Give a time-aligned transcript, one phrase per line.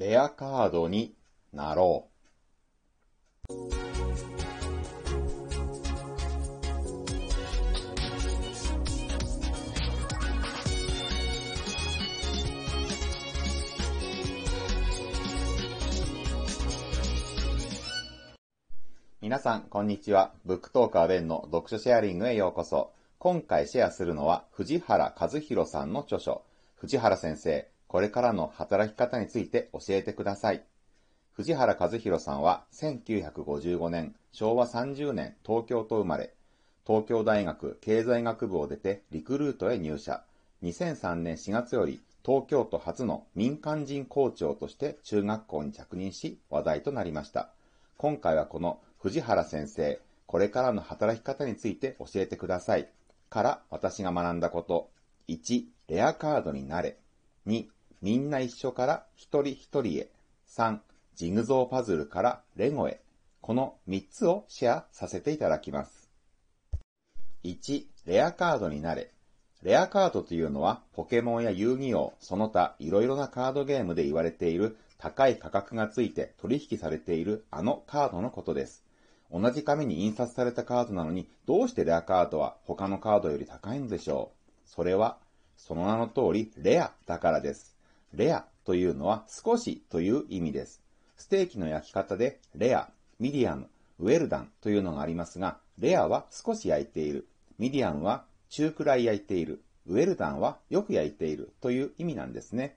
[0.00, 1.14] レアカードに
[1.52, 2.08] なろ
[3.46, 3.52] う。
[19.20, 20.32] 皆さん、こんにちは。
[20.46, 22.94] ブックトーカーベンの読書シェアリングへようこそ。
[23.18, 26.42] 今回シェアするのは、藤原和弘さんの著書、
[26.76, 30.62] 藤原先生、これからの働き方について教えてください。
[31.32, 36.32] 藤原和弘さんは、1955年、昭和30年、東京と生まれ、
[36.86, 40.22] 東京大学経済学部を出てリクルートへ入社。
[40.62, 47.50] 2003年4月より東京都初の民間人校長として中学校に着任し話題となりました。
[47.96, 52.88] 今回はこの藤原先生、これからの働き方について教えてください。
[53.30, 54.90] から私が学んだこと。
[55.26, 56.96] 1、レアカードになれ。
[57.48, 57.66] 2、
[58.02, 60.10] みんな一緒から一人一人へ。
[60.48, 60.78] 3、
[61.16, 63.00] ジグゾーパズルからレゴへ。
[63.40, 66.10] この3つをシェアさせていただきます。
[67.44, 69.10] 1、レアカードになれ。
[69.62, 78.82] レアカードというのは、ポケモンや遊戯王、その他いろいろなカードゲームで言われている高い価格がついて取引されているあのカードのことです。
[79.30, 85.18] 同じ紙に印刷されたカードなのに、どうしてレアカードは他のカードより高いのでしょうそれは、
[85.56, 87.76] その名の通り、レアだからです。
[88.14, 90.82] レアというのは少しという意味です。
[91.16, 97.28] ステーキの焼き方で、レア、ミディアム、ウェルダンというのがありますが、レアは少し焼いている。
[97.58, 99.62] ミディアムは中くらい焼いている。
[99.86, 102.76] ウェルダンはよく焼いているという意味なんですね。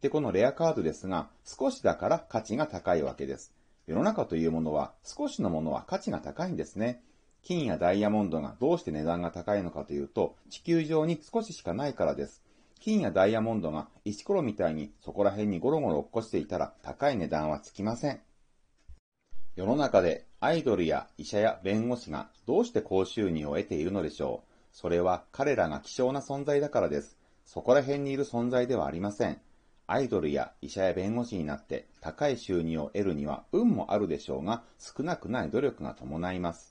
[0.00, 3.52] で、このレアカードですが、少しだから価値が高いわけです。
[3.86, 7.02] 世の中というものは少しのものは価値が高いんですね。
[7.42, 12.42] 金やダイヤモンドがどうして値段が高いのかというと、地球上に少ししかないからです。
[12.80, 18.20] 金やダイヤモンドが石ころみたいにそこら辺にゴロゴロ落っこしていたら高い値段はつきません。
[19.54, 24.50] 世の中でアイドルや医者や弁護士がどうして高収入を得ているのでしょう。
[24.72, 27.18] それは彼らが希少な存在だからです。
[27.44, 29.38] そこら辺にいる存在ではありません。
[29.86, 36.69] アイドルや医者や弁護士になって高い収入を得るには運もあるでしょうが、少なくない努力が伴います。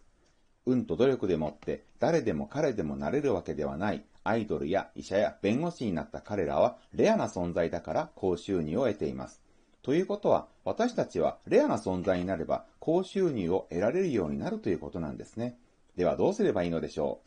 [0.69, 9.41] 運と努力でもって誰でも彼でもなれるわけではないアイドルや医者や弁護士になった彼らはレアな存在だから高収入を得ています。
[9.81, 15.57] ということは、私たちはレアな存在になれば高収入を得られるようになるということなんですね。
[15.96, 17.22] ではどうすればいいのでしょ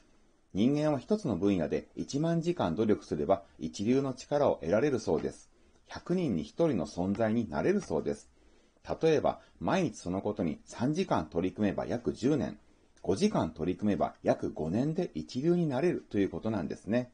[0.55, 5.51] う人間は一つの分野で1万時間努力すれば一流の力を得られるそうです。
[5.89, 8.31] 100人に1人の存在になれるそうです。
[9.03, 12.59] 例えば、毎日そのことに3時間取り組めば約10年、
[13.03, 17.11] 5時間取り組めば約5年で一流になれるということなんですね。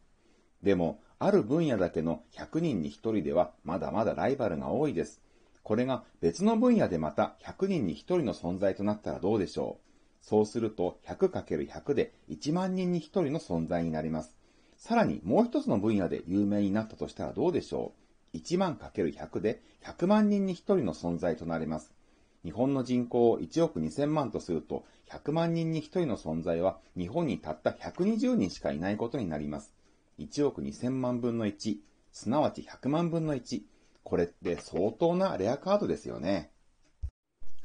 [0.63, 5.21] でも、ある分野だけの100人に1人ではまだまだライバルが多いです。
[5.63, 14.37] これが別の分野でまた100人に1人の存在となったらどうでしょうそうすると 100×100 で1万人に1人の存在になります。
[14.77, 17.93] さらにもう一つの分野で有名になったとしたらどうでしょ
[18.33, 21.98] う1万 ×100 で100万人に1人の存在となります。
[22.49, 29.75] 日本の人口を1億2000万とすると、100万人に1人の存在は日本にたった120人しかいないことになります。
[30.19, 31.77] 1億2000万分の1、
[32.11, 33.61] すなわち100万分の1。
[34.03, 36.51] これって相当なレアカードですよね。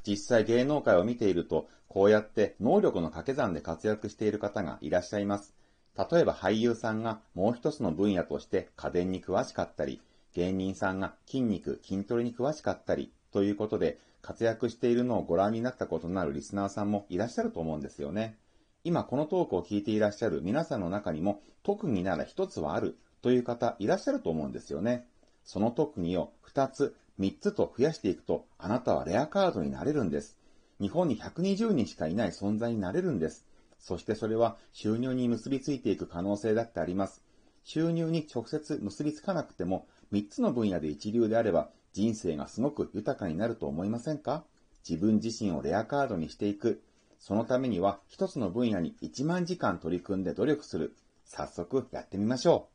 [0.05, 5.55] 実際芸能界を見ていると、こうやって能力の掛け算で活躍している方がいらっしゃいます。
[5.95, 10.01] 例えば俳優さんがもう一つの分野として家電に詳しかったり、
[10.33, 18.39] 芸人さんが筋肉、筋トレに詳しかったり、ということで活躍しているのをご覧になったことのあるリスナーさんもいらっしゃると思うんですよね。
[18.85, 25.05] 今このトークを聞いていらっしゃる皆さんの中にも特技なら一つはあるという方いらっしゃると思うんですよね。
[25.43, 30.37] その特技を二つ、三つと増やしていくとあなたはレアカードになれるんです。
[30.79, 33.45] 日本に120人しかいない存在になれるんです。
[33.77, 37.21] そしてそれは収入に結びついていく可能性だってあります。
[37.65, 44.43] 収入に直接結びつかなくても3つの分野で一流であれば人生がすごく豊かになると思いませんか？
[44.87, 46.81] 自分自身をレアカードにしていく。
[47.19, 50.95] そのためには一つの分野に1万時間取り組んで努力する。
[51.23, 52.67] 早速やってみましょ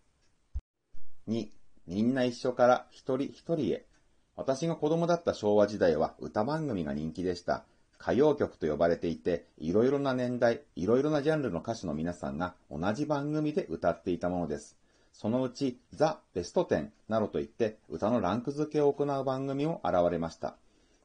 [1.29, 1.31] う。
[1.31, 1.49] 2、
[1.87, 3.85] みんな一緒から一人一人へ。
[4.37, 7.65] 私が子供だった昭和時代は歌番組が人気でした。
[8.01, 14.77] 歌謡曲と呼ばれていて、いろいろな年代、いろいろなジャンルの歌手の皆さんが同じ番組で歌っていたものです。
[15.21, 20.55] そのうちザ・ベスト10などといって歌のランク付けを行う番組も現れました。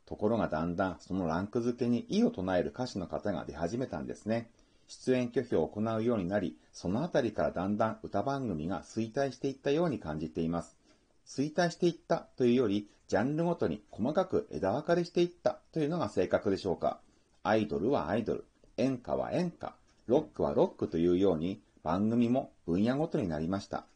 [0.06, 4.51] ところがだんだんそのランク付けに異を唱える歌手の方が出始めたんですね。
[4.88, 10.77] 出演拒否を行うようになり、そのあたりからだんだん歌番組が衰退していったように感じています。
[11.25, 17.00] 衰退していったというより、ジャンルごとに細かく枝分かれしていったというのが正確でしょうか。
[17.42, 18.45] アイドルはアイドル、
[18.77, 19.74] 演歌は演歌、
[20.06, 23.88] ロックはロックというように番組も分野ごとになりました。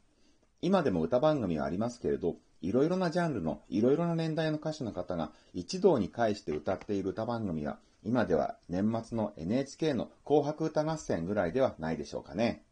[0.61, 12.63] 今でも歌番組はありますけれど、いろいろなジャンルのいろいろな年代の歌手の方が一堂に会して歌っている歌番組は、今では年末の NHK の紅白歌合戦ぐらいではないでしょうかね。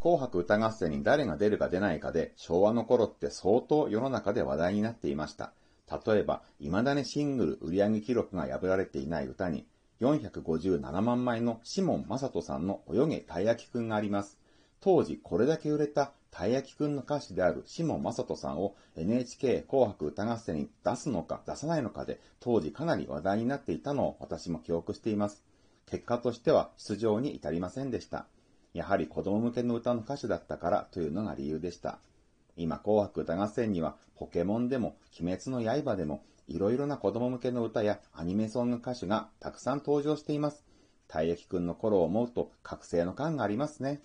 [0.00, 5.52] 紅白歌合戦に誰が出るか出ないかで、昭和の頃って相当世の中で話題になっていました。
[6.06, 9.66] 例えば、未だにシングル売上記録が破られていない歌に、
[10.00, 14.38] 457万枚のシモン・マサトさんの泳げたい焼きくんがあります。
[14.80, 25.42] 当時これだけ売れたたい焼きくんの歌手であるシモン・マサトさんを NHK 紅白歌合戦に出すのか出さないのかで当時かなり話題になっていたのを私も記憶しています。
[25.86, 28.26] 結果としては出場に至りませんでした。
[28.74, 32.00] やはり子供向けの歌の歌手だったからというのが理由でした。
[32.58, 40.66] 今紅白歌合戦にはポケモンでも鬼滅の刃でもいろいろな子供向けの歌やアニメソング歌手がたくさん登場しています。
[41.08, 44.02] たい焼きくんの頃を思うと覚醒の感がありますね。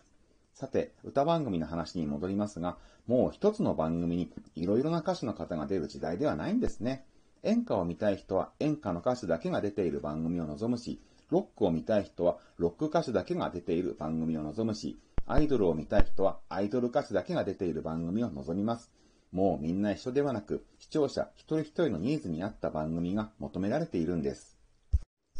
[0.61, 2.77] さて、歌番組の話に戻りますが、
[3.07, 7.03] もう一つの番組にいろいろな歌手の方が出る時代ではないんですね。
[7.41, 18.91] 演歌を見たい人は演歌の歌手だけが出ている番組を望むし、ロックを見たい人はロック歌手だけが出ている番組を望むし、アイドルを見たい人はアイドル歌手だけが出ている番組を望みます。
[19.31, 24.50] もうみんな一緒ではなく、視聴者一人一人のニーズに合った番組が求められているんです。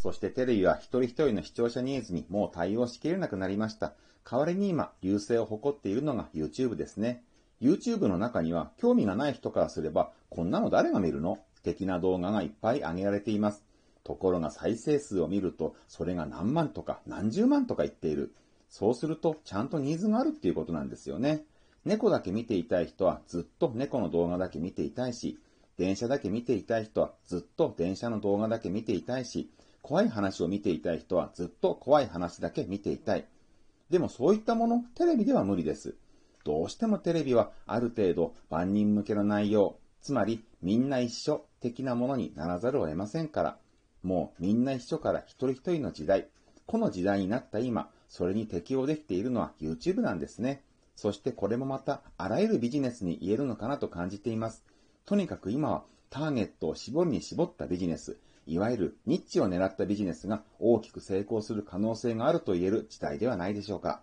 [0.01, 3.94] そしてテレビは一人一人の視聴者ニーズにもう対応しきれなくなりました。
[4.27, 7.24] 代わりに今、優勢を誇っているのが YouTube ですね。
[7.62, 11.38] YouTube の中には興味がない人からすれば、こんなの誰が見るの？
[11.62, 13.63] 的な動画がいっぱい上げられています。
[14.03, 18.33] ところが再生数を見ると、それが何万とか何十万とか言っている。
[18.69, 21.44] そうすると、ちゃんとニーズがあるっていうことなんですよね。
[21.86, 25.38] 猫だけ見ていたい人はずっと猫の動画だけ見ていたいし、
[25.77, 29.51] 電車だけ見ていたい人はずっと電車の動画だけ見ていたいし、
[29.81, 33.25] 怖い話を見ていたい人はずっと怖い話だけ見ていたい。
[33.89, 35.95] でもそういったもの、テレビでは無理です。
[36.44, 43.57] どうしてもテレビはある程度万人向けの内容、つまりみんな一緒的なものにならざるを得ませんから、
[44.04, 46.28] もうみんな一緒から一人一人の時代、
[46.66, 50.63] この時代になった今、それに適応できているのは YouTube なんですね。
[50.95, 54.63] そしてこれもまたあらゆるビジネスに言えるのかなと感じています。
[55.06, 58.18] とにかく今はターゲットを絞りに絞ったビジネス、
[58.48, 64.02] いわゆるニッチを狙ったビジネスが大きく成功する可能性があると言える時代ではないでしょうか。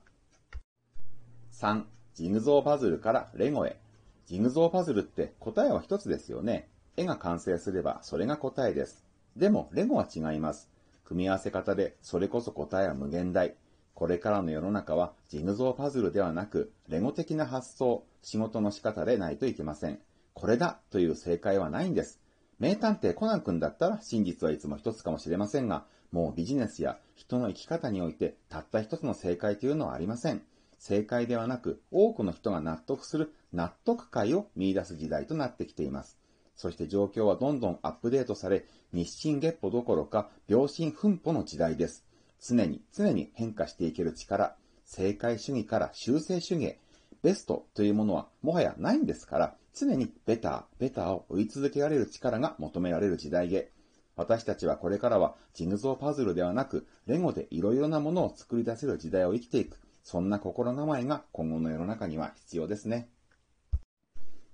[1.53, 3.81] 3、ジグゾーパズルからレゴへ。
[4.27, 6.69] ジグゾーパズルって答えは一つですよね。
[6.97, 9.05] 絵が完成すればそれが答えです。
[9.37, 10.69] でもレゴは違います。
[11.05, 13.55] 組み合わせ方でそれこそ答えは無限大。
[13.95, 19.99] これからの世の中はジグゾーパズルではなく、レゴ的な発想、仕事の仕方でないといけません。
[20.35, 22.21] これだという正解はないんです。
[22.59, 30.43] 名探偵コナン君だったら真実はいつも一つかもしれませんが、もうビジネスや人の生き方においてたった一つの正解というのはありません。
[30.79, 36.19] 正解ではなく、多くの人が納得する納得感を見出す時代となってきています。
[36.57, 42.05] そして状況はどんどんアップデートされ、日進月歩どころか、秒針奮歩の時代です。
[42.41, 46.81] 常に常に変化していける力、正解主義から修正主義へ、
[47.23, 53.71] ベストというものはもはやないんですから、常にベター、ベターを追い続けられる力が求められる時代へ。
[54.17, 63.09] 私たちはこれからはジグゾーパズルではなく、レゴでいろいろなものを作り出せる時代を生きていく、そんな心構えが今後の世の中には必要ですね。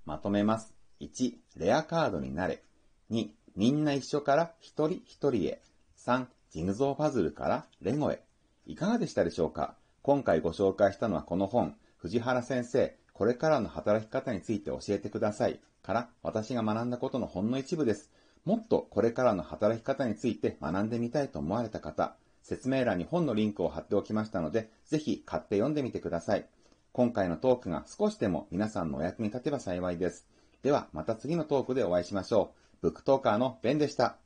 [0.05, 0.75] まとめます。
[1.01, 2.61] 1、レアカードになれ。
[3.09, 5.61] 2、みんな一緒から一人一人へ。
[5.97, 8.21] 3、ジグゾーパズルからレゴへ。
[8.67, 9.75] いかがでしたでしょうか？
[10.03, 15.59] 今回ご紹介したのはこの本、藤原先生、これからの働き方について教えてください。
[15.81, 18.11] から私が学んだことのほんの一部です。
[18.43, 26.45] もっとこれからの働き方について学んでみたいと思われた方、説明欄に本のリンクを貼っておきましたので、ぜひ買って読んでみてください。
[26.91, 30.27] 今回のトークが少しでも皆さんのお役に立てば幸いです。
[30.61, 32.77] ではまた次のトークでお会いしましょう。
[32.83, 34.17] ブックトーカーのベンでした。